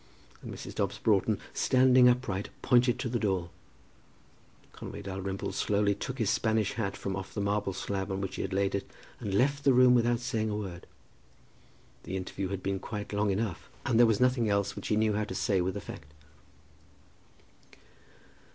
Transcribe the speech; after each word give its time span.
And 0.41 0.51
Mrs. 0.51 0.73
Dobbs 0.73 0.97
Broughton, 0.97 1.37
standing 1.53 2.09
upright, 2.09 2.49
pointed 2.63 2.97
to 2.97 3.07
the 3.07 3.19
door. 3.19 3.51
Conway 4.73 5.03
Dalrymple 5.03 5.51
slowly 5.51 5.93
took 5.93 6.17
his 6.17 6.31
Spanish 6.31 6.73
hat 6.73 6.97
from 6.97 7.15
off 7.15 7.35
the 7.35 7.39
marble 7.39 7.71
slab 7.71 8.11
on 8.11 8.19
which 8.19 8.37
he 8.37 8.41
had 8.41 8.51
laid 8.51 8.73
it, 8.73 8.89
and 9.19 9.31
left 9.31 9.63
the 9.63 9.73
room 9.73 9.93
without 9.93 10.19
saying 10.19 10.49
a 10.49 10.55
word. 10.57 10.87
The 12.01 12.17
interview 12.17 12.47
had 12.47 12.63
been 12.63 12.79
quite 12.79 13.13
long 13.13 13.29
enough, 13.29 13.69
and 13.85 13.99
there 13.99 14.07
was 14.07 14.19
nothing 14.19 14.49
else 14.49 14.75
which 14.75 14.87
he 14.87 14.95
knew 14.95 15.13
how 15.13 15.25
to 15.25 15.35
say 15.35 15.61
with 15.61 15.77
effect. 15.77 16.11